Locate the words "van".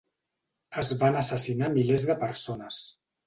1.03-1.17